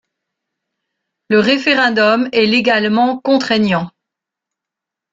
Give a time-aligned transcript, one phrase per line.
[1.29, 3.91] Le référendum est légalement contraignant.